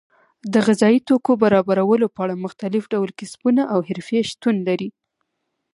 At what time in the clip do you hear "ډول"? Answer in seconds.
2.93-3.09